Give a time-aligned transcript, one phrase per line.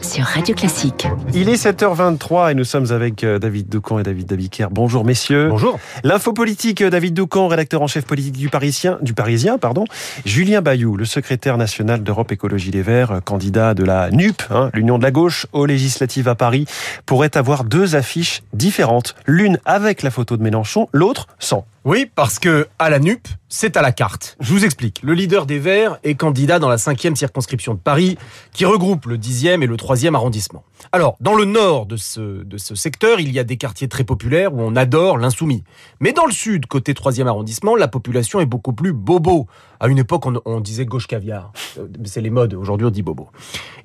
[0.00, 1.08] sur Radio Classique.
[1.34, 4.68] Il est 7h23 et nous sommes avec euh, David Doucan et David Dabiker.
[4.70, 5.48] Bonjour messieurs.
[5.48, 5.80] Bonjour.
[6.04, 9.86] L'info politique, euh, David Doucan, rédacteur en chef politique du Parisien, du Parisien, pardon.
[10.24, 14.70] Julien Bayou, le secrétaire national d'Europe Écologie Les Verts, euh, candidat de la NUP, hein,
[14.72, 16.66] l'Union de la gauche, aux législatives à Paris,
[17.06, 19.16] pourrait avoir deux affiches différentes.
[19.26, 21.66] L'une avec la photo de Mélenchon, l'autre sans.
[21.86, 24.36] Oui, parce que à la NUP, c'est à la carte.
[24.40, 25.02] Je vous explique.
[25.04, 28.18] Le leader des Verts est candidat dans la cinquième circonscription de Paris,
[28.52, 30.64] qui regroupe le dixième et le troisième arrondissement.
[30.90, 34.02] Alors, dans le nord de ce, de ce secteur, il y a des quartiers très
[34.02, 35.62] populaires où on adore l'insoumis.
[36.00, 39.46] Mais dans le sud, côté troisième arrondissement, la population est beaucoup plus bobo.
[39.78, 41.52] À une époque, on, on disait gauche caviar.
[41.78, 42.54] Euh, C'est les modes.
[42.54, 43.28] Aujourd'hui, on dit bobo.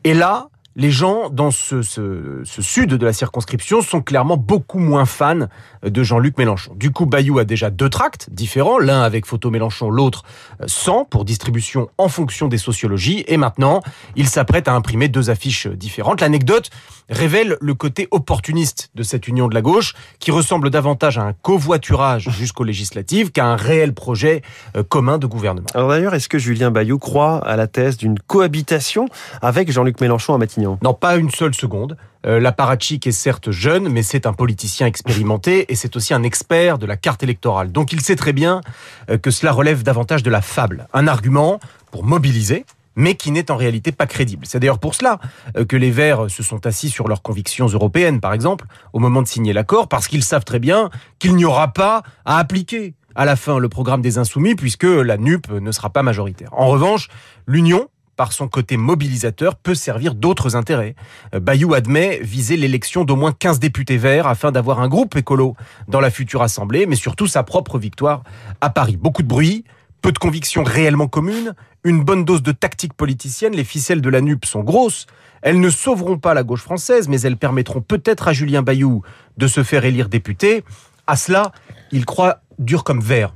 [0.04, 4.80] Et là, les gens dans ce, ce, ce, sud de la circonscription sont clairement beaucoup
[4.80, 5.48] moins fans
[5.84, 6.74] de Jean-Luc Mélenchon.
[6.76, 10.24] Du coup, Bayou a déjà deux tracts différents, l'un avec photo Mélenchon, l'autre
[10.68, 13.26] sans, pour distribution en fonction des sociologies.
[13.28, 13.82] Et maintenant,
[14.16, 16.22] il s'apprête à imprimer deux affiches différentes.
[16.22, 16.70] L'anecdote
[17.10, 21.34] révèle le côté opportuniste de cette union de la gauche, qui ressemble davantage à un
[21.34, 24.42] covoiturage jusqu'aux législatives qu'à un réel projet
[24.90, 25.68] commun de gouvernement.
[25.74, 29.08] Alors d'ailleurs, est-ce que Julien Bayou croit à la thèse d'une cohabitation
[29.42, 31.98] avec Jean-Luc Mélenchon à Matignon non, pas une seule seconde.
[32.26, 36.86] Euh, est certes jeune, mais c'est un politicien expérimenté et c'est aussi un expert de
[36.86, 37.72] la carte électorale.
[37.72, 38.62] Donc il sait très bien
[39.10, 40.88] euh, que cela relève davantage de la fable.
[40.94, 41.60] Un argument
[41.92, 44.46] pour mobiliser, mais qui n'est en réalité pas crédible.
[44.46, 45.20] C'est d'ailleurs pour cela
[45.58, 49.22] euh, que les Verts se sont assis sur leurs convictions européennes, par exemple, au moment
[49.22, 53.26] de signer l'accord, parce qu'ils savent très bien qu'il n'y aura pas à appliquer à
[53.26, 56.50] la fin le programme des Insoumis, puisque la NUP ne sera pas majoritaire.
[56.54, 57.10] En revanche,
[57.46, 57.90] l'Union,
[58.22, 60.94] par son côté mobilisateur, peut servir d'autres intérêts.
[61.34, 65.56] Bayou admet viser l'élection d'au moins 15 députés verts afin d'avoir un groupe écolo
[65.88, 68.22] dans la future Assemblée, mais surtout sa propre victoire
[68.62, 68.96] à Paris.
[68.96, 69.66] Beaucoup de bruit,
[70.04, 74.22] peu de convictions réellement communes, une bonne dose de tactique politicienne, les ficelles de la
[74.22, 75.08] NUP sont grosses.
[75.42, 79.02] Elles ne sauveront pas la gauche française, mais elles permettront peut-être à Julien Bayou
[79.38, 80.64] de se faire élire député.
[81.08, 81.54] À cela,
[81.92, 83.34] il croit dur comme verre.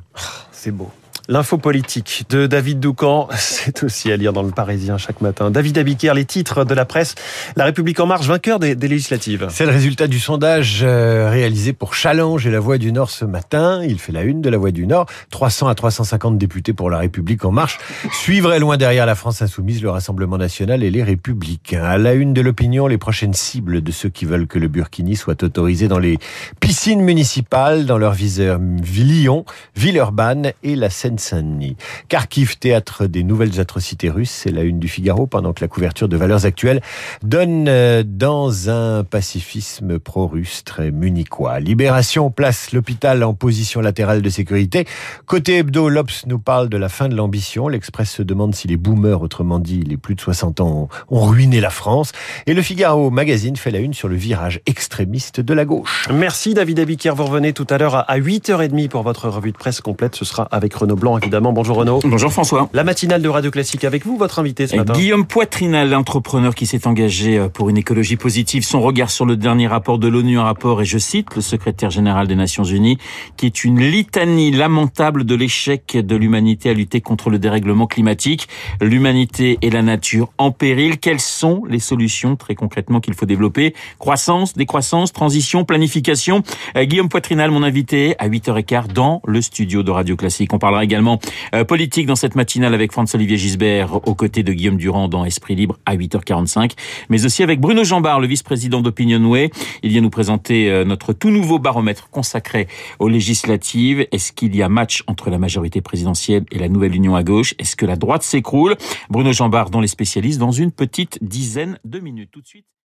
[0.52, 0.92] C'est beau.
[1.28, 5.50] L'info politique de David Doucan, c'est aussi à lire dans le Parisien chaque matin.
[5.50, 7.16] David Abiker, les titres de la presse.
[7.56, 9.48] La République en marche, vainqueur des, des législatives.
[9.50, 13.26] C'est le résultat du sondage euh, réalisé pour Challenge et La Voix du Nord ce
[13.26, 13.82] matin.
[13.84, 15.08] Il fait la une de La Voix du Nord.
[15.32, 17.80] 300 à 350 députés pour La République en marche.
[18.12, 21.84] Suivrait loin derrière la France insoumise, le Rassemblement national et les Républicains.
[21.84, 25.16] À la une de l'opinion, les prochaines cibles de ceux qui veulent que le Burkini
[25.16, 26.20] soit autorisé dans les
[26.60, 28.60] piscines municipales, dans leur viseur
[29.06, 31.76] Lyon, Villeurbanne et la Seine Seine-Saint-Denis.
[32.10, 36.08] Kharkiv, théâtre des nouvelles atrocités russes, c'est la une du Figaro, pendant que la couverture
[36.08, 36.82] de Valeurs Actuelles
[37.24, 37.70] donne
[38.04, 41.60] dans un pacifisme pro-russe très munichois.
[41.60, 44.86] Libération place l'hôpital en position latérale de sécurité.
[45.26, 47.68] Côté hebdo, l'Obs nous parle de la fin de l'ambition.
[47.68, 51.62] L'Express se demande si les boomers, autrement dit les plus de 60 ans, ont ruiné
[51.62, 52.12] la France.
[52.48, 56.08] Et le Figaro magazine fait la une sur le virage extrémiste de la gauche.
[56.12, 57.14] Merci David Abiker.
[57.16, 60.16] Vous revenez tout à l'heure à 8h30 pour votre revue de presse complète.
[60.16, 61.54] Ce sera avec Renaud Blanc, évidemment.
[61.54, 62.00] Bonjour Renaud.
[62.04, 62.70] Bonjour François.
[62.74, 64.94] La matinale de Radio Classique avec vous, votre invité ce matin.
[64.94, 68.66] Guillaume Poitrinal, l'entrepreneur qui s'est engagé pour une écologie positive.
[68.66, 71.92] Son regard sur le dernier rapport de l'ONU, un rapport, et je cite le secrétaire
[71.92, 72.98] général des Nations Unies,
[73.38, 78.48] qui est une litanie lamentable de l'échec de l'humanité à lutter contre le dérèglement climatique.
[78.82, 80.98] L'humanité et la nature en péril.
[80.98, 83.76] Quelles sont les solutions très concrètement qu'il faut développer?
[84.00, 86.42] Croissance, décroissance, transition, planification.
[86.76, 90.54] Guillaume Poitrinal, mon invité, à 8h15 dans le studio de Radio Classique.
[90.54, 90.95] On parlera également
[91.54, 95.56] euh, politique dans cette matinale avec François-Olivier Gisbert aux côtés de Guillaume Durand dans Esprit
[95.56, 96.72] Libre à 8h45,
[97.10, 99.50] mais aussi avec Bruno Jambard, le vice-président d'Opinionway.
[99.84, 102.68] Il vient nous présenter euh, notre tout nouveau baromètre consacré
[103.00, 104.08] aux législatives.
[104.12, 107.54] Est-ce qu'il y a match entre la majorité présidentielle et la nouvelle union à gauche?
[107.60, 108.76] Est-ce que la droite s'écroule?
[109.10, 112.30] Bruno Jambard dans les spécialistes dans une petite dizaine de minutes.
[112.32, 112.66] Tout de suite.